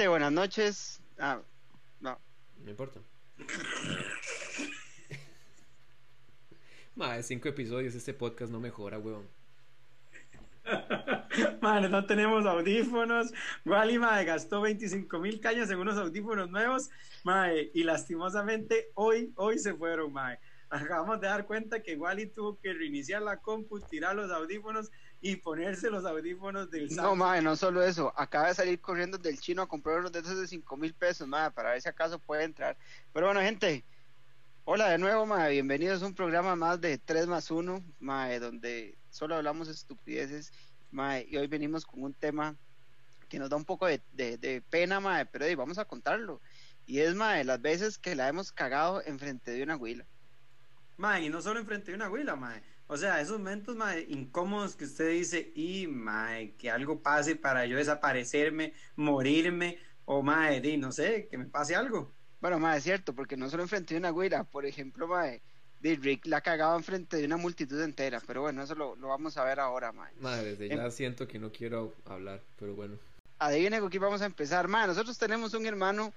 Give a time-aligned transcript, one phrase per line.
[0.00, 1.02] Gente, buenas noches.
[1.18, 1.42] Ah,
[2.00, 2.18] no.
[2.64, 3.00] No importa.
[6.96, 9.28] Madre, cinco episodios, este podcast no mejora, weón.
[11.60, 13.34] Madre, no tenemos audífonos.
[13.66, 16.88] Wally, madre, gastó 25 mil cañas en unos audífonos nuevos.
[17.22, 20.40] Madre, y lastimosamente hoy, hoy se fueron, madre.
[20.70, 24.88] Acabamos de dar cuenta que Wally tuvo que reiniciar la compu, tirar los audífonos
[25.20, 28.12] y ponerse los audífonos del No, madre, no solo eso.
[28.16, 31.26] Acaba de salir corriendo del chino a comprar unos de esos de 5 mil pesos,
[31.26, 32.76] madre, para ver si acaso puede entrar.
[33.12, 33.84] Pero bueno, gente,
[34.64, 35.54] hola de nuevo, madre.
[35.54, 40.52] Bienvenidos a un programa más de 3 más 1, madre, donde solo hablamos estupideces,
[40.92, 41.26] madre.
[41.28, 42.54] Y hoy venimos con un tema
[43.28, 46.40] que nos da un poco de, de, de pena, madre, pero hey, vamos a contarlo.
[46.86, 50.06] Y es, madre, las veces que la hemos cagado enfrente de una huila.
[51.00, 52.62] Mae, y no solo enfrente de una huila, mae.
[52.86, 57.64] O sea, esos momentos mae, incómodos que usted dice, y mae, que algo pase para
[57.64, 62.12] yo desaparecerme, morirme, o mae, di, no sé, que me pase algo.
[62.40, 65.40] Bueno, mae, es cierto, porque no solo enfrente de una huila, por ejemplo, mae,
[65.80, 69.38] de Rick la cagaba enfrente de una multitud entera, pero bueno, eso lo, lo vamos
[69.38, 70.12] a ver ahora, mae.
[70.20, 72.98] Madre, desde ya Em- siento que no quiero hablar, pero bueno.
[73.38, 74.86] Adivine con quién vamos a empezar, mae.
[74.86, 76.12] Nosotros tenemos un hermano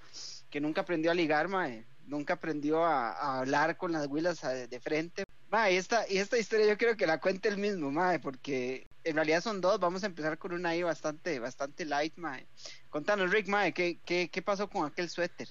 [0.50, 1.86] que nunca aprendió a ligar, mae.
[2.06, 5.24] Nunca aprendió a, a hablar con las huilas de frente.
[5.50, 8.86] Mae, y esta, y esta historia yo creo que la cuente el mismo, mae, porque
[9.04, 9.78] en realidad son dos.
[9.78, 12.46] Vamos a empezar con una ahí bastante, bastante light, mae.
[12.90, 15.48] Contanos, Rick, mae, ¿qué, qué, qué pasó con aquel suéter?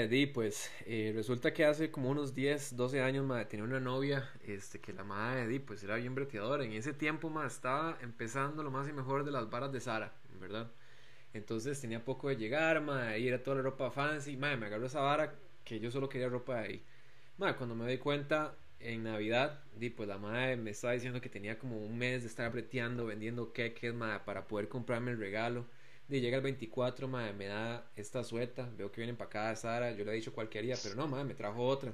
[0.00, 3.80] Madre, di, pues eh, resulta que hace como unos 10, 12 años, madre, tenía una
[3.80, 6.64] novia, este, que la madre, di, pues era bien breteadora.
[6.64, 10.14] En ese tiempo, madre, estaba empezando lo más y mejor de las varas de Sara,
[10.40, 10.70] ¿verdad?
[11.34, 14.38] Entonces tenía poco de llegar, madre, y era toda la ropa fancy.
[14.38, 15.34] Madre, me agarró esa vara
[15.64, 16.84] que yo solo quería ropa de ahí.
[17.58, 21.58] Cuando me doy cuenta, en Navidad, di, pues la madre me estaba diciendo que tenía
[21.58, 25.66] como un mes de estar breteando, vendiendo queques, madre, para poder comprarme el regalo.
[26.10, 30.04] Y llega el 24, madre, me da esta sueta, veo que viene empacada Sara, yo
[30.04, 31.92] le he dicho cuál quería, pero no, madre, me trajo otra.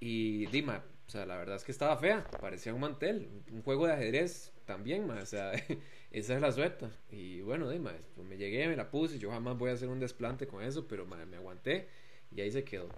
[0.00, 3.86] Y Dima, o sea, la verdad es que estaba fea, parecía un mantel, un juego
[3.86, 5.52] de ajedrez también, madre, o sea,
[6.10, 6.90] esa es la sueta.
[7.10, 10.00] Y bueno, Dima, pues me llegué, me la puse, yo jamás voy a hacer un
[10.00, 11.88] desplante con eso, pero madre, me aguanté
[12.34, 12.88] y ahí se quedó.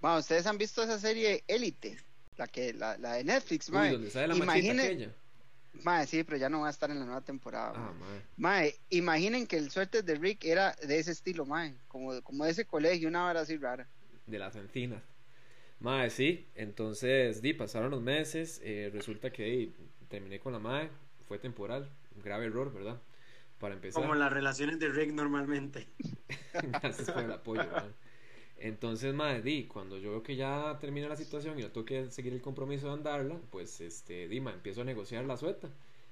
[0.00, 1.96] Mae, ¿ustedes han visto esa serie Élite?
[2.36, 3.92] La, que, la, la de Netflix, Uy, mae.
[3.92, 5.14] donde sale la machita Imagine- aquella.
[5.82, 7.72] Mae, sí, pero ya no va a estar en la nueva temporada.
[7.74, 7.98] Ah, mae.
[7.98, 8.24] madre.
[8.36, 12.50] Mae, imaginen que el suéter de Rick era de ese estilo, mae, como, como de
[12.52, 13.88] ese colegio, una vara así rara.
[14.26, 15.02] de las encinas.
[15.80, 19.74] Madre, sí, entonces, di, pasaron los meses, eh, resulta que di,
[20.08, 20.90] terminé con la madre,
[21.28, 23.00] fue temporal, un grave error, ¿verdad?
[23.58, 25.88] Para empezar, Como las relaciones de Rick normalmente.
[26.82, 27.92] gracias por el apoyo, madre.
[28.64, 32.32] Entonces, madre, cuando yo veo que ya termina la situación y no tengo que seguir
[32.32, 35.68] el compromiso de andarla, pues, este, di, ma, empiezo a negociar la sueta.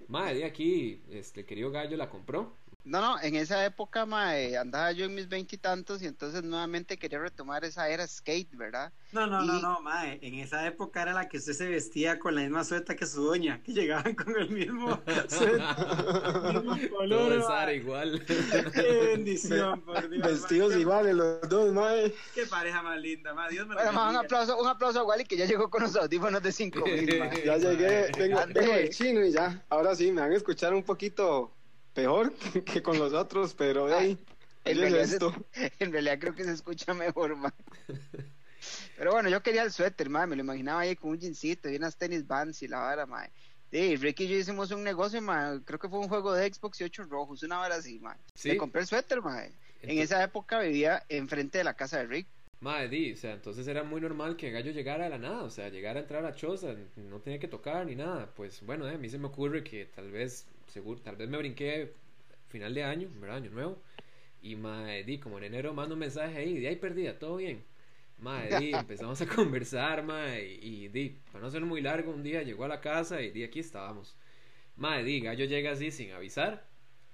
[0.07, 4.91] Madre, aquí, este, el querido gallo la compró, No, no, en esa época, mae, andaba
[4.91, 8.93] yo en mis veintitantos y, entonces nuevamente quería retomar esa era skate, ¿verdad?
[9.13, 10.19] No, no, no, Y- no, mae.
[10.21, 13.23] En esa época era la que usted se vestía con la misma sueta que su
[13.25, 15.61] doña, que llegaban con el mismo suéter,
[16.45, 17.43] el mismo todo color.
[17.45, 18.25] Sara igual.
[18.27, 18.83] Qué
[19.13, 20.27] bendición, por Dios.
[20.27, 20.81] Vestidos mae.
[20.81, 22.13] Iguales los dos, mae.
[22.35, 23.51] Qué pareja más linda, mae.
[23.51, 25.83] Dios me lo Bueno, mae, un aplauso, un aplauso a Wally que ya llegó con
[25.83, 27.45] los audífonos de 5000, mae.
[27.45, 29.65] Ya llegué, tengo, tengo el chino y ya.
[29.69, 31.53] Ahora sí, me van a escuchar un poquito
[31.95, 32.33] peor
[32.65, 34.19] que con los otros, pero de ahí,
[34.65, 35.35] En realidad, esto.
[35.79, 37.53] en realidad creo que se escucha mejor, mae.
[38.97, 41.77] Pero bueno, yo quería el suéter, mae, me lo imaginaba ahí con un jeansito y
[41.77, 43.31] unas tenis Vans y la vara, mae.
[43.71, 45.21] Sí, Ricky y yo hicimos un negocio,
[45.65, 48.01] creo que fue un juego de Xbox y ocho rojos, una vara así.
[48.35, 48.51] Sí.
[48.51, 49.51] Me compré el suéter, mae.
[49.83, 52.27] En esa época vivía enfrente de la casa de Rick.
[52.63, 55.51] Madre, di, o sea, entonces era muy normal que Gallo llegara de la nada, o
[55.51, 58.33] sea, llegara a entrar a la choza, no tenía que tocar ni nada.
[58.37, 61.39] Pues bueno, eh, a mí se me ocurre que tal vez, seguro, tal vez me
[61.39, 61.95] brinqué
[62.49, 63.39] final de año, ¿verdad?
[63.39, 63.83] Año nuevo.
[64.43, 67.65] Y madre, di, como en enero mando un mensaje ahí, de ahí perdida, todo bien.
[68.19, 72.23] Madre, di, empezamos a conversar, madre, y, y di, para no ser muy largo, un
[72.23, 74.17] día llegó a la casa y di, aquí estábamos.
[74.77, 76.67] Madre, di, Gallo llega así sin avisar,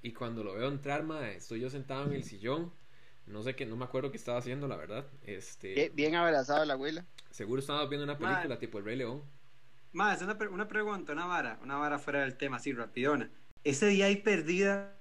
[0.03, 2.73] y cuando lo veo entrar, madre, estoy yo sentado en el sillón.
[3.27, 5.07] No sé qué, no me acuerdo qué estaba haciendo, la verdad.
[5.27, 7.05] Este, Bien, bien abrazado la abuela.
[7.31, 8.57] seguro estábamos viendo una película Madre.
[8.57, 9.23] tipo El Rey León.
[9.93, 13.31] Es una, pre- una pregunta, una vara, una vara fuera del tema, así rapidona.
[13.65, 14.97] Ese día ahí perdida,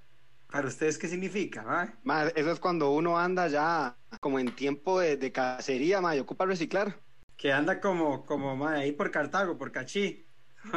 [0.52, 1.94] ¿para ustedes qué significa?
[2.04, 6.20] Mae, eso es cuando uno anda ya como en tiempo de, de cacería, mae, y
[6.20, 6.96] ocupa reciclar.
[7.38, 10.24] Que anda como, como mae, ahí por Cartago, por Cachí.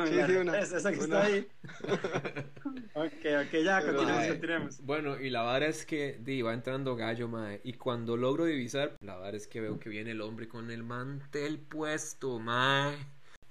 [0.06, 1.48] Sí, sí, una- esa, esa que una- está ahí.
[2.94, 4.80] ok, ok, ya, Pero, continuemos, mae, continuemos.
[4.82, 7.60] Bueno, y la verdad es que di, va entrando gallo, mae.
[7.64, 10.84] Y cuando logro divisar, la verdad es que veo que viene el hombre con el
[10.84, 12.94] mantel puesto, mae.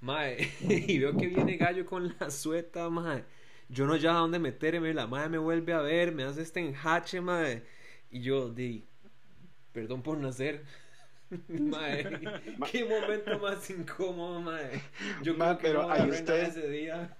[0.00, 0.48] Mae,
[0.88, 3.24] y veo que viene Gallo con la sueta, mae.
[3.70, 6.60] Yo no ya a dónde meterme, la madre me vuelve a ver, me hace este
[6.60, 7.62] enjache, mae.
[8.10, 8.84] Y yo, di,
[9.72, 10.64] perdón por nacer.
[11.48, 12.04] mae,
[12.70, 14.82] qué momento más incómodo, mae.
[15.22, 17.16] Yo Ma, creo que pero no ahí usted- ese día.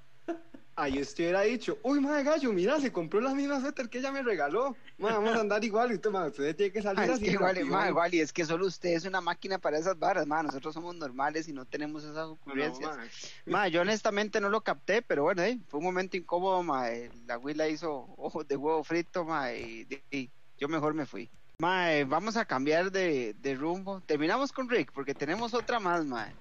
[0.80, 4.10] Ahí usted hubiera dicho, uy, madre gallo, mira, se compró la misma suéter que ella
[4.12, 4.74] me regaló.
[4.98, 5.90] Vamos a andar igual.
[5.92, 7.24] Y usted, ma, usted tiene que salir Ah, es así.
[7.24, 10.42] que igual, igual, y es que solo usted es una máquina para esas varas, ma.
[10.42, 12.98] Nosotros somos normales y no tenemos esas No, no, ocurrencias.
[13.46, 16.90] Ma, yo honestamente no lo capté, pero bueno, eh, fue un momento incómodo, ma.
[16.90, 21.30] eh, La Willa hizo ojos de huevo frito, ma, y, y yo mejor me fui.
[21.58, 24.00] Ma, eh, vamos a cambiar de, de rumbo.
[24.00, 26.32] Terminamos con Rick, porque tenemos otra más, ma.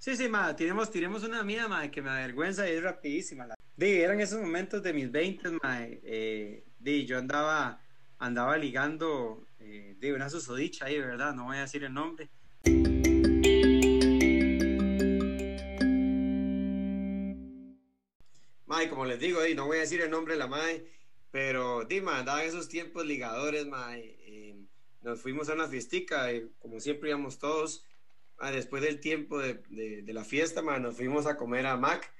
[0.00, 3.48] Sí, sí, ma, tiremos, tiremos una mía, ma, que me avergüenza y es rapidísima.
[3.48, 3.56] La...
[3.78, 7.82] Eran esos momentos de mis 20, ma, eh, di, yo andaba,
[8.18, 11.34] andaba ligando, eh, di, una susodicha ahí, ¿verdad?
[11.34, 12.28] No voy a decir el nombre.
[18.66, 20.86] Mae, como les digo, di, no voy a decir el nombre de la mae,
[21.32, 24.56] pero di, ma, andaban esos tiempos ligadores, mae, eh,
[25.02, 27.84] nos fuimos a una fiestica, eh, como siempre íbamos todos,
[28.40, 32.12] Ah, después del tiempo de, de- la fiesta, ma, nos fuimos a comer a Mac.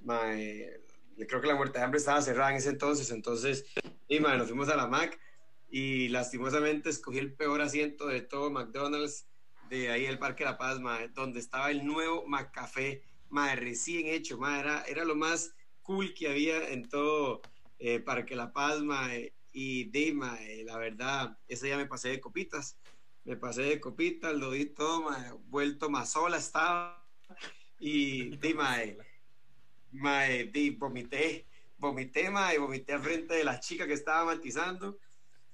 [0.00, 0.80] Ma, eh,
[1.28, 3.64] creo que la muerte de hambre estaba cerrada en ese entonces, entonces,
[4.06, 5.18] y, ma, nos fuimos a la Mac
[5.68, 9.26] y lastimosamente escogí el peor asiento de todo McDonald's
[9.68, 14.38] de ahí el Parque La Paz, ma, donde estaba el nuevo McCafé, ma, recién hecho,
[14.38, 17.40] ma, era, era lo más cool que había en todo
[17.78, 19.08] eh, Parque La Paz, ma,
[19.50, 22.78] y de, ma, eh, la verdad, ese día me pasé de copitas
[23.24, 27.02] me pasé de copitas, lo di todo, mae, vuelto más sola estaba.
[27.78, 28.98] Y di, mae,
[29.92, 31.46] mae, di, vomité,
[31.78, 34.98] vomité, mae, vomité al frente de la chica que estaba matizando,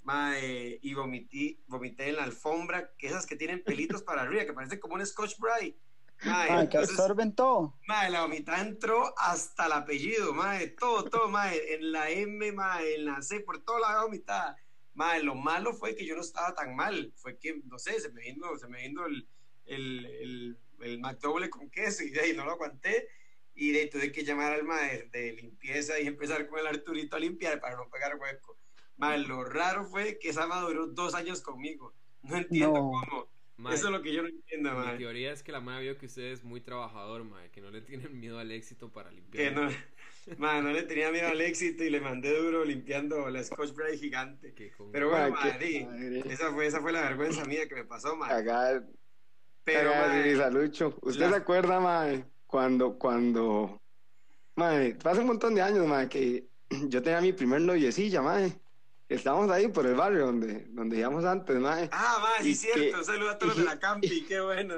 [0.03, 4.53] mae, y vomité, vomité en la alfombra, que esas que tienen pelitos para arriba, que
[4.53, 5.79] parecen como un Scotch Brite.
[6.23, 7.79] Mae, Ay, que entonces, absorben todo.
[7.87, 12.97] Mae, la vomitada entró hasta el apellido, mae, todo, todo, mae, en la M, mae,
[12.97, 14.57] en la C, por toda la vomitada.
[14.95, 18.11] Mae, lo malo fue que yo no estaba tan mal, fue que, no sé, se
[18.13, 19.29] me vino, se me vino el,
[19.65, 23.09] el, el, el McDouble con queso y de ahí no lo aguanté
[23.55, 27.17] y de ahí tuve que llamar al mae de limpieza y empezar con el Arturito
[27.17, 28.59] a limpiar para no pegar hueco.
[28.97, 31.97] Mae, lo raro fue que esa mae duró dos años conmigo.
[32.23, 32.91] No entiendo No.
[32.91, 33.33] cómo.
[33.67, 34.97] Eso es lo que yo no entiendo, mi mae.
[34.97, 37.83] teoría es que la madre vio que usted es muy trabajador, mae, que no le
[37.83, 39.51] tienen miedo al éxito para que limpiar.
[39.51, 39.71] no,
[40.39, 43.99] man, no le tenía miedo al éxito y le mandé duro limpiando la Scotch Brite
[43.99, 44.55] gigante.
[44.93, 46.23] Pero bueno, madre, madre.
[46.33, 48.29] esa fue, esa fue la vergüenza mía que me pasó, man.
[48.29, 48.85] Cagar,
[49.65, 50.97] Pero, cagar de mae, risa, Lucho.
[51.03, 53.81] ¿Usted la- se acuerda, mae, cuando, cuando,
[54.57, 56.47] mae, hace un montón de años, mae, que
[56.89, 58.53] yo tenía mi primer noviecilla, mae.
[59.09, 61.89] Estábamos ahí por el barrio donde, donde íbamos antes, mae.
[61.93, 62.99] Ah, man, sí y cierto.
[62.99, 64.77] que- Saludos a todos los de la Campi, qué bueno.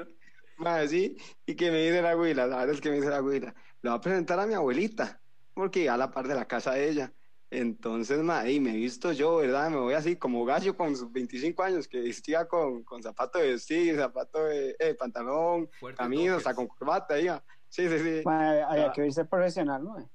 [0.57, 3.17] Mae, sí, y que me dice la abuela, la verdad es que me dice la
[3.17, 5.19] abuela, le voy a presentar a mi abuelita,
[5.53, 7.13] porque a la par de la casa de ella.
[7.49, 9.69] Entonces, mae, y me he visto yo, ¿verdad?
[9.69, 13.51] Me voy así como gallo con sus 25 años, que vestía con, con zapato de
[13.51, 16.31] vestir, zapato de eh, pantalón, toques.
[16.31, 17.43] hasta con corbata, diga.
[17.69, 18.21] Sí, sí, sí.
[18.25, 20.09] Ma, había que irse profesional, ¿no?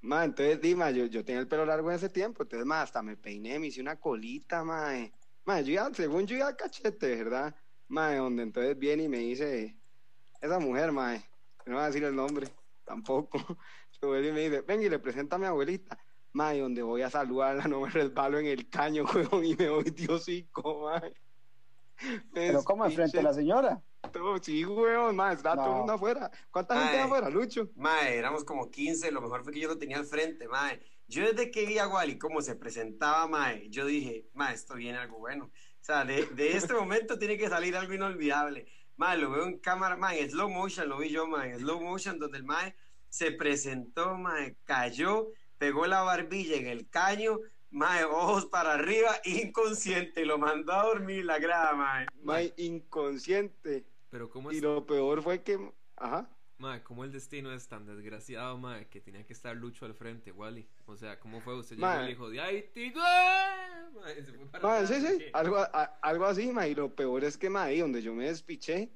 [0.00, 3.00] Ma, entonces, Dima, yo, yo tenía el pelo largo en ese tiempo, entonces, ma, hasta
[3.00, 4.92] me peiné, me hice una colita, ma.
[5.44, 7.54] Ma, yo iba, según yo iba cachete, ¿verdad?
[7.86, 9.78] Ma, donde entonces viene y me dice,
[10.40, 11.14] esa mujer, ma,
[11.66, 12.48] no voy a decir el nombre,
[12.84, 13.38] tampoco.
[14.02, 15.96] Vuelve y me dice, venga y le presenta a mi abuelita.
[16.32, 19.68] Ma, y donde voy a saludarla, no me resbalo en el caño, huevón, y me
[19.68, 21.02] voy diosico, ma.
[22.34, 23.80] Pero ¿cómo enfrente de la señora?
[24.12, 26.30] Todo, sí, huevón, ma, está todo el mundo afuera.
[26.50, 27.70] ¿Cuánta gente hay afuera, Lucho?
[27.76, 30.82] Mae, éramos como 15, lo mejor fue que yo lo tenía al frente, mae.
[31.06, 34.98] Yo desde que vi a Wally cómo se presentaba, mae, yo dije, mae, esto viene
[34.98, 35.44] algo bueno.
[35.44, 38.66] O sea, de, de este momento tiene que salir algo inolvidable.
[38.96, 41.80] Mae, lo veo en cámara, mae, en slow motion, lo vi yo, mae, en slow
[41.80, 42.74] motion, donde el mae
[43.12, 45.28] se presentó, mae, cayó,
[45.58, 47.38] pegó la barbilla en el caño,
[47.70, 52.06] mae, ojos para arriba, inconsciente, lo mandó a dormir la grada, mae.
[52.22, 53.86] Ma, inconsciente.
[54.08, 56.38] Pero cómo Y es, lo peor fue que, ajá.
[56.58, 60.32] mae, cómo el destino es tan desgraciado, mae, que tenía que estar Lucho al frente,
[60.32, 60.68] Wally.
[60.86, 61.58] O sea, ¿cómo fue?
[61.58, 62.00] Usted llegó Mae.
[62.00, 62.92] y le dijo, ¡de ahí, tío!
[63.94, 65.32] Mae, se fue para sí, sí, ¿qué?
[65.32, 68.26] algo, a- algo así, ma, y lo peor es que, ma, ahí donde yo me
[68.26, 68.92] despiché,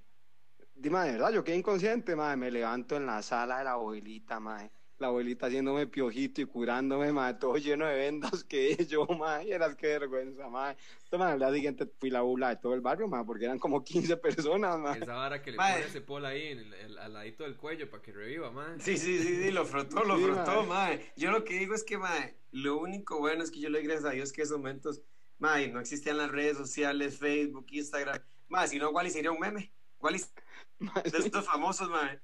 [0.76, 3.72] di, ma, de verdad, yo quedé inconsciente, ma, me levanto en la sala de la
[3.72, 9.06] abuelita, ma, la abuelita haciéndome piojito y curándome, ma, todo lleno de vendas que yo,
[9.06, 10.70] ma, y eras qué vergüenza, ma.
[11.04, 13.82] Entonces, al día siguiente fui la bula de todo el barrio, ma, porque eran como
[13.84, 14.94] 15 personas, ma.
[14.94, 15.74] Esa vara que le Mae.
[15.74, 18.80] pone ese polo ahí en el, el- al ladito del cuello para que reviva, mae.
[18.80, 21.12] Sí, sí, sí, sí, lo frotó, lo Sí, frotó, mae.
[21.16, 23.86] Yo lo que digo es que, mae, lo único bueno es que yo le doy
[23.86, 25.02] gracias a Dios que esos momentos,
[25.38, 28.18] mae, no existían las redes sociales, Facebook, Instagram.
[28.48, 29.75] Mae, si no, Wally sería un meme.
[30.00, 30.20] Wally
[30.78, 32.20] Ma, de estos famosos, mae.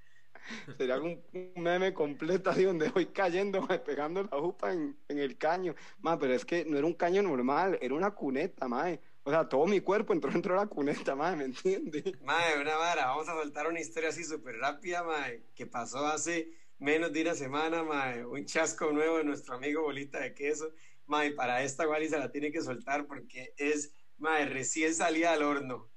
[0.76, 5.18] sería un, un meme completo así donde voy cayendo, mae, pegando la jupa en, en
[5.18, 5.74] el caño.
[6.00, 9.00] Mae, pero es que no era un caño normal, era una cuneta, mae.
[9.24, 12.20] O sea, todo mi cuerpo entró dentro de la cuneta, mae, ¿me entiendes?
[12.22, 16.50] Mae, una vara, vamos a soltar una historia así súper rápida, mae, que pasó hace
[16.78, 20.72] menos de una semana, mae, un chasco nuevo de nuestro amigo Bolita de Queso.
[21.06, 25.42] Mae, para esta Wally se la tiene que soltar porque es, mae, recién salida al
[25.42, 25.90] horno.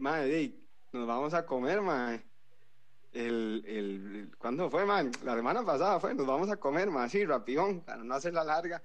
[0.00, 2.22] Di, nos vamos a comer, mae.
[3.12, 5.10] El, el, ¿cuándo fue, mae?
[5.24, 8.42] La semana pasada fue, nos vamos a comer, mae, así, rapidón, para no hacer la
[8.42, 8.82] larga.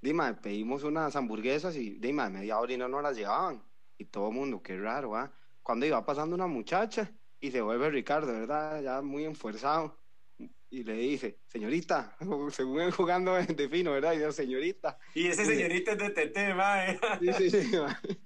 [0.00, 3.60] Dime, pedimos unas hamburguesas y, dime, media hora y no nos las llevaban.
[3.98, 5.32] Y todo el mundo, qué raro, ¿ah?
[5.62, 8.82] Cuando iba pasando una muchacha y se vuelve Ricardo, ¿verdad?
[8.82, 9.96] Ya muy enfuerzado.
[10.70, 12.16] Y le dice, señorita,
[12.50, 14.12] según jugando de fino, ¿verdad?
[14.12, 14.96] Y dice, señorita.
[15.14, 15.56] Y ese Sí.
[15.56, 17.00] señorito es de TT, mae.
[17.20, 17.72] Sí, sí, sí.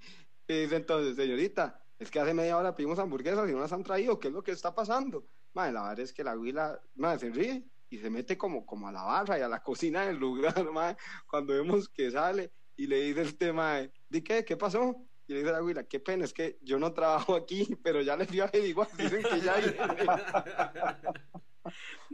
[0.49, 3.83] Y dice entonces, señorita, es que hace media hora pedimos hamburguesas y no las han
[3.83, 5.27] traído, ¿qué es lo que está pasando?
[5.53, 8.87] Madre, la verdad es que la huila, madre, se ríe y se mete como, como
[8.87, 10.97] a la barra y a la cocina del lugar, madre,
[11.29, 14.45] cuando vemos que sale y le dice este madre, ¿di qué?
[14.45, 14.95] ¿Qué pasó?
[15.25, 18.15] Y le dice la huila, qué pena, es que yo no trabajo aquí, pero ya
[18.15, 19.55] les fui a averiguar, dicen que ya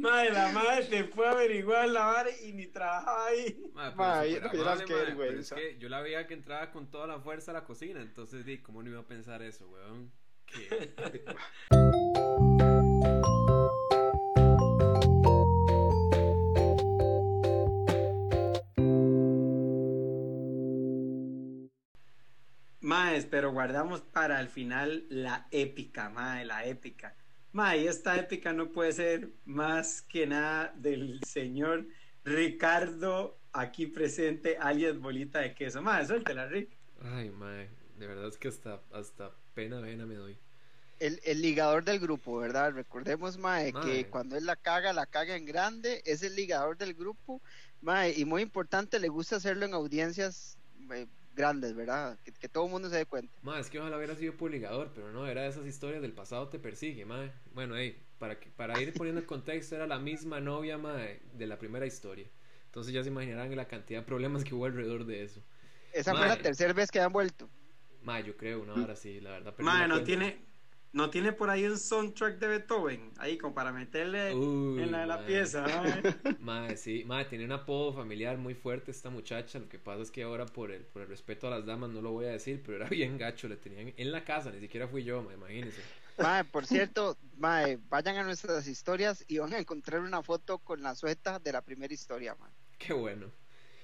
[0.04, 3.72] Mae, la madre se fue a averiguar la vara y ni trabajaba ahí.
[3.74, 5.56] Mae, pero Ma, súper vieras qué amable, mae, pero es vergüenza.
[5.56, 8.58] que yo la veía que entraba con toda la fuerza a la cocina, entonces di,
[8.62, 10.12] ¿cómo no iba a pensar eso, weón?
[10.46, 10.94] Que-
[22.82, 27.16] Maes, pero guardamos para el final la épica, mae, la épica.
[27.54, 31.86] Mae, esta épica no puede ser más que nada del señor
[32.26, 35.82] Ricardo aquí presente, alias Bolita de Queso.
[35.84, 36.72] Mae, suéltela, Rick.
[37.04, 37.70] Ay, mae,
[38.00, 40.36] de verdad es que hasta, hasta pena vena me doy.
[41.00, 42.72] El, el ligador del grupo, ¿verdad?
[42.74, 43.86] Recordemos, Mae, Mae.
[43.86, 47.40] que cuando él la caga, la caga en grande, es el ligador del grupo,
[47.82, 50.58] Mae, y muy importante, le gusta hacerlo en audiencias
[50.92, 52.18] eh, grandes, ¿verdad?
[52.24, 53.34] Que, que todo el mundo se dé cuenta.
[53.42, 56.14] Mae, es que ojalá hubiera sido por ligador, pero no, era de esas historias del
[56.14, 57.32] pasado te persigue, mae.
[57.54, 61.48] Bueno, hey, para, que, para ir poniendo el contexto, era la misma novia, mae, de
[61.48, 62.28] la primera historia.
[62.66, 65.42] Entonces ya se imaginarán la cantidad de problemas que hubo alrededor de eso.
[65.92, 67.48] Esa fue la tercera vez que han vuelto.
[68.02, 69.54] Mae, yo creo, una hora sí, la verdad.
[69.60, 70.04] la no cuenta.
[70.04, 70.38] tiene,
[70.94, 75.02] no tiene por ahí un soundtrack de Beethoven, ahí como para meterle Uy, en la
[75.02, 76.04] de la pieza, mae.
[76.40, 79.58] Mae, sí, mae, tiene un apodo familiar muy fuerte esta muchacha.
[79.58, 82.02] Lo que pasa es que ahora, por el, por el respeto a las damas, no
[82.02, 83.48] lo voy a decir, pero era bien gacho.
[83.48, 85.82] Le tenían en la casa, ni siquiera fui yo, mae, imagínense.
[86.20, 90.84] Mae, por cierto, Mae, vayan a nuestras historias y van a encontrar una foto con
[90.84, 92.52] la sueta de la primera historia, Mae.
[92.78, 93.32] Qué bueno.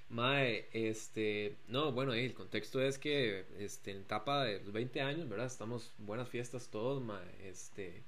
[0.09, 5.29] Mae, este, no, bueno, el contexto es que, este, en etapa de los 20 años,
[5.29, 5.45] ¿verdad?
[5.45, 8.01] Estamos buenas fiestas todos, mae, este,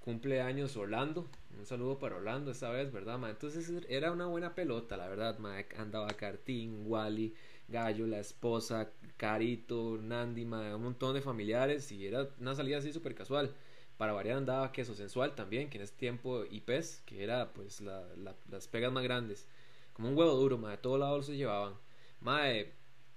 [0.00, 3.30] cumpleaños Orlando, un saludo para Orlando esta vez, ¿verdad, mae?
[3.32, 7.34] Entonces era una buena pelota, la verdad, mae, andaba Cartín, Wally,
[7.68, 12.92] Gallo, la esposa, Carito, Nandi, mae, un montón de familiares y era una salida así
[12.92, 13.54] súper casual.
[13.98, 17.80] Para variar andaba queso sensual también, que en ese tiempo y pez, que era pues
[17.80, 19.46] la- la- las pegas más grandes
[19.96, 21.74] como un huevo duro, mae, de todos lados se llevaban.
[22.20, 22.70] Mae,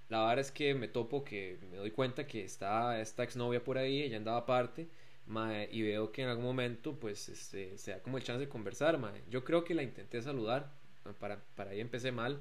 [0.08, 3.76] la verdad es que me topo que me doy cuenta que está esta exnovia por
[3.76, 4.88] ahí, ella andaba aparte,
[5.26, 8.48] mae, y veo que en algún momento, pues, este, se da como el chance de
[8.48, 9.22] conversar, mae.
[9.28, 10.72] Yo creo que la intenté saludar,
[11.18, 12.40] para, para ahí empecé mal,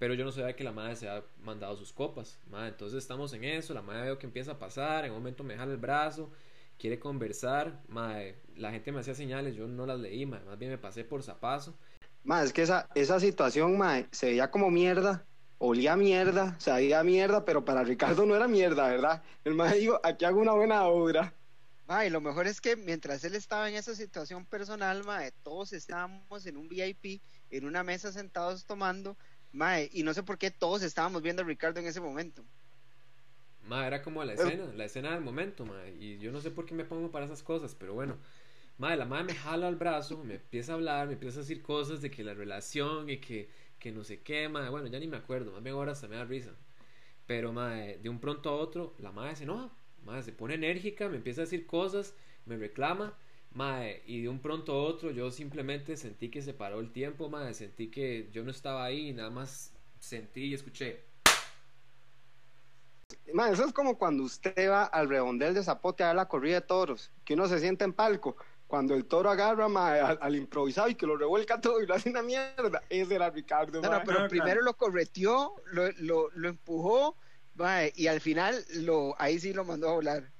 [0.00, 2.68] pero yo no sabía que la madre se ha mandado sus copas, mae.
[2.68, 5.56] Entonces estamos en eso, la madre veo que empieza a pasar, en un momento me
[5.56, 6.32] jala el brazo,
[6.76, 8.34] quiere conversar, mae.
[8.56, 11.22] La gente me hacía señales, yo no las leí, mae, más bien me pasé por
[11.22, 11.78] zapazo.
[12.26, 15.24] Ma, es que esa, esa situación, ma, se veía como mierda,
[15.58, 19.22] olía a mierda, sabía a mierda, pero para Ricardo no era mierda, ¿verdad?
[19.44, 21.32] El ma dijo, aquí hago una buena obra.
[21.86, 26.44] Mae, lo mejor es que mientras él estaba en esa situación personal, mae, todos estábamos
[26.46, 29.16] en un VIP, en una mesa sentados tomando,
[29.52, 32.44] mae, y no sé por qué todos estábamos viendo a Ricardo en ese momento.
[33.60, 36.66] Ma, era como la escena, la escena del momento, ma, y yo no sé por
[36.66, 38.18] qué me pongo para esas cosas, pero bueno.
[38.78, 41.62] Ma, la madre me jala al brazo, me empieza a hablar, me empieza a decir
[41.62, 45.06] cosas de que la relación y que, que no sé qué, ma, bueno, ya ni
[45.06, 46.50] me acuerdo, más bien ahora hasta me da risa.
[47.26, 49.70] Pero, ma, de un pronto a otro, la madre se enoja,
[50.04, 52.14] ma, se pone enérgica, me empieza a decir cosas,
[52.44, 53.14] me reclama,
[53.54, 57.30] ma, y de un pronto a otro yo simplemente sentí que se paró el tiempo,
[57.30, 61.00] ma, sentí que yo no estaba ahí, nada más sentí y escuché.
[63.32, 66.66] Ma, eso es como cuando usted va al redondel de Zapote a la corrida de
[66.66, 68.36] toros, que uno se sienta en palco.
[68.66, 71.94] Cuando el toro agarra ma, al, al improvisado y que lo revuelca todo y lo
[71.94, 73.80] hace una mierda, ese era Ricardo.
[73.80, 77.16] No, pero no, primero lo correteó, lo, lo, lo empujó,
[77.54, 80.32] mae, y al final lo, ahí sí lo mandó a volar.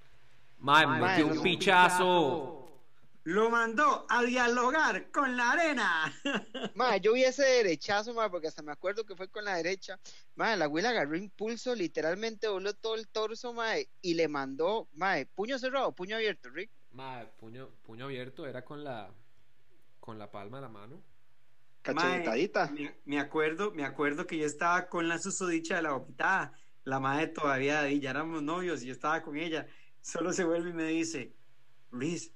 [0.59, 2.63] Mae, metió un pichazo.
[3.23, 6.15] Lo mandó a dialogar con la arena.
[6.77, 9.99] Mae, yo vi ese derechazo, mae, porque hasta me acuerdo que fue con la derecha.
[10.37, 15.27] Mae, la güila agarró impulso, literalmente dobló todo el torso, mae, y le mandó, mae,
[15.27, 16.71] puño cerrado, puño abierto, Rick.
[16.97, 19.13] Mae, puño, puño abierto, era con la
[20.01, 21.03] con la palma de la mano.
[21.83, 22.71] Cachetadita.
[22.71, 26.53] Me, me acuerdo, me acuerdo que yo estaba con la susodicha de la boquitada.
[26.85, 29.67] La madre todavía, y ya éramos novios, y yo estaba con ella.
[30.01, 31.37] Solo se vuelve y me dice,
[31.91, 32.33] Luis,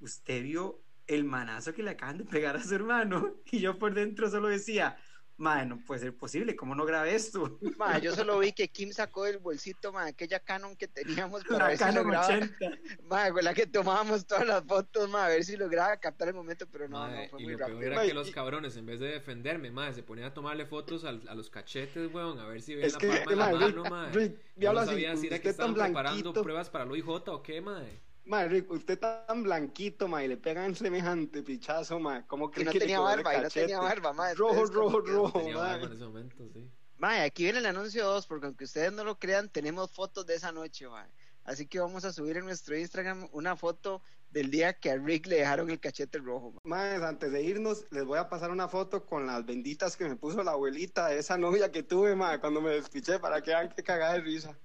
[0.00, 3.36] ¿usted vio el manazo que le acaban de pegar a su hermano?
[3.52, 4.98] Y yo por dentro solo decía,
[5.40, 7.58] madre, no puede ser posible, ¿cómo no grabé esto?
[7.78, 11.58] Mae, yo solo vi que Kim sacó del bolsito, mae, aquella Canon que teníamos para
[11.58, 12.70] La ver si Canon lograba, 80.
[13.04, 16.34] mae, con la que tomábamos todas las fotos, mae, a ver si lograba captar el
[16.34, 17.86] momento, pero no, no, fue y muy lo peor rápido.
[17.86, 20.66] era Mae, que los y- cabrones, en vez de defenderme, mae, se ponían a tomarle
[20.66, 23.72] fotos al- a los cachetes, weón, a ver si ven Es la que, palma de
[23.72, 24.12] la mano.
[24.12, 27.42] Rick, Yo no así, sabía si era que estaban preparando pruebas para el OIJ o
[27.42, 28.09] qué, mae.
[28.48, 32.24] Rick, usted tan blanquito, y le pegan semejante pichazo, mae.
[32.26, 34.34] ¿Cómo Y cree no que le tenía barba, y no tenía barba, mae.
[34.34, 35.72] Rojo, como rojo, rojo, Tenía mae.
[35.72, 36.70] barba en ese momento, sí.
[36.96, 40.34] Mae, aquí viene el anuncio 2, porque aunque ustedes no lo crean, tenemos fotos de
[40.34, 41.08] esa noche, mae.
[41.44, 45.26] Así que vamos a subir en nuestro Instagram una foto del día que a Rick
[45.26, 46.54] le dejaron el cachete rojo.
[46.64, 50.16] Mae, antes de irnos, les voy a pasar una foto con las benditas que me
[50.16, 53.70] puso la abuelita de esa novia que tuve, mae, cuando me despiché, para que vean
[53.70, 54.56] que cagada de risa.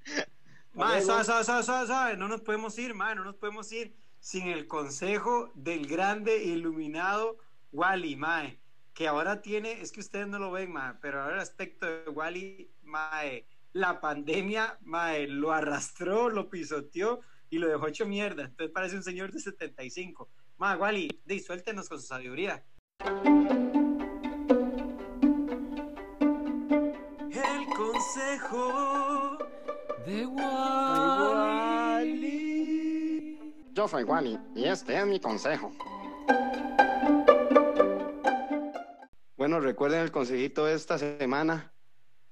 [0.75, 3.71] Mae, Luego- sabe, sabe, sabe, sabe, sabe, no nos podemos ir, mae, no nos podemos
[3.71, 7.37] ir sin el consejo del grande e iluminado
[7.71, 8.59] Wally, mae,
[8.93, 12.09] que ahora tiene, es que ustedes no lo ven, mae, pero ahora el aspecto de
[12.09, 18.73] Wally, mae, la pandemia, mae, lo arrastró, lo pisoteó y lo dejó hecho mierda, entonces
[18.73, 20.29] parece un señor de 75.
[20.57, 22.65] Mae, Wally, di, suéltenos con su sabiduría.
[27.31, 29.24] El consejo
[30.05, 31.95] De Wally.
[33.73, 35.73] Yo soy Wally y este es mi consejo.
[39.35, 41.73] Bueno, recuerden el consejito de esta semana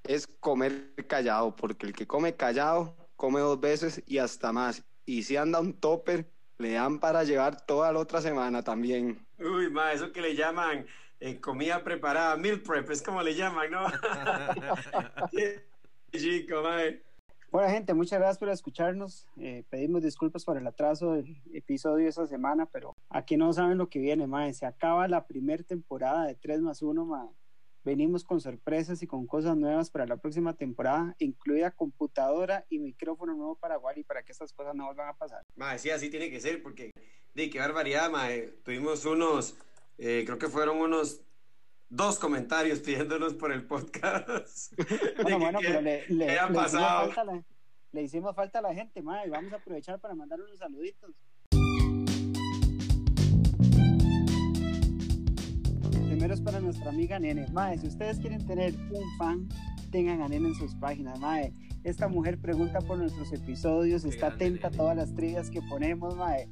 [0.04, 4.84] es comer callado, porque el que come callado come dos veces y hasta más.
[5.06, 9.26] Y si anda un topper, le dan para llevar toda la otra semana también.
[9.40, 10.86] Uy, ma, eso que le llaman
[11.20, 13.86] eh, comida preparada, meal prep, es como le llaman, ¿no?
[15.32, 15.66] Qué
[16.12, 17.02] Chico, mae.
[17.54, 19.28] Bueno, gente, muchas gracias por escucharnos.
[19.38, 23.78] Eh, pedimos disculpas por el atraso del episodio de esta semana, pero aquí no saben
[23.78, 24.52] lo que viene, mae.
[24.56, 27.30] Se acaba la primera temporada de 3 más 1, mae.
[27.84, 33.36] Venimos con sorpresas y con cosas nuevas para la próxima temporada, incluida computadora y micrófono
[33.36, 35.44] nuevo para Wally para que estas cosas no vuelvan a pasar.
[35.56, 36.90] Mae, sí, así tiene que ser, porque,
[37.36, 38.48] di, qué barbaridad, mae.
[38.64, 39.56] Tuvimos unos,
[40.00, 41.22] eh, creo que fueron unos
[41.96, 44.74] dos comentarios pidiéndonos por el podcast.
[45.22, 47.44] Bueno, bueno, que- pero le, le- ¿qué ha le hicimos falta a la,
[47.92, 49.30] le hicimos falta a la gente, mae.
[49.30, 51.12] Vamos a aprovechar para mandar unos saluditos.
[56.08, 57.48] Primero es para nuestra amiga Nene.
[57.52, 59.48] Mae, si ustedes quieren tener un fan,
[59.92, 61.54] tengan a Nene en sus páginas, Mae.
[61.84, 66.16] Esta mujer pregunta por nuestros episodios, Qué está atenta a todas las trivias que ponemos,
[66.16, 66.48] Mae.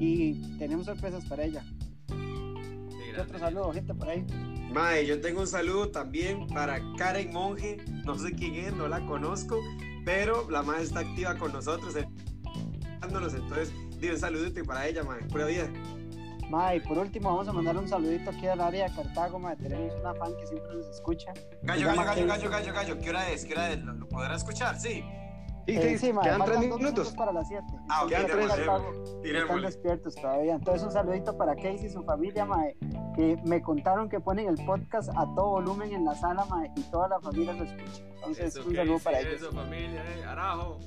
[0.00, 1.62] Y tenemos sorpresas para ella.
[2.06, 4.24] Qué ¿Qué otro saludo, gente, por ahí?
[4.70, 9.04] Mae, yo tengo un saludo también para Karen Monge, no sé quién es, no la
[9.06, 9.58] conozco,
[10.04, 11.94] pero la madre está activa con nosotros,
[13.00, 15.68] dándonos, entonces, di un saludito para ella, mae, pura vida.
[16.50, 19.54] Mae, por último, vamos a mandar un saludito aquí al área de Cartago, Mae.
[19.56, 21.32] Tenemos una fan que siempre nos escucha.
[21.62, 23.44] Gallo, gallo, gallo, gallo, gallo, gallo, ¿qué hora es?
[23.44, 23.84] ¿Qué hora es?
[23.84, 24.80] ¿Lo, lo podrá escuchar?
[24.80, 25.04] Sí.
[25.68, 27.12] Sí, Eh, sí, sí, mae, quedan tres minutos.
[27.14, 27.62] para las 7.
[27.90, 28.50] Ah, ok, Quedan tres.
[28.58, 28.82] Están
[29.22, 29.66] tirémosle.
[29.66, 30.54] despiertos todavía.
[30.54, 32.74] Entonces, un saludito para Casey y su familia, mae,
[33.14, 36.80] que me contaron que ponen el podcast a todo volumen en la sala, mae, y
[36.84, 38.02] toda la familia lo escucha.
[38.14, 39.34] Entonces, Eso un saludo para ellos.
[39.42, 40.78] Eso, familia, eh, arajo.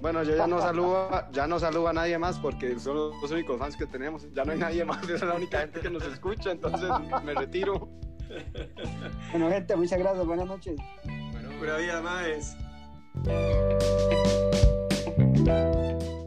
[0.00, 3.30] Bueno, yo ya no saludo, a- ya no saludo a nadie más porque son los
[3.30, 4.26] únicos fans que tenemos.
[4.32, 6.88] Ya no hay nadie más, esa es la única gente que nos escucha, entonces
[7.22, 7.86] me retiro.
[9.32, 10.24] Bueno, gente, muchas gracias.
[10.24, 10.76] Buenas noches.
[11.32, 12.56] Bueno, Pura vida, maes.
[13.24, 13.32] thank
[15.48, 16.19] you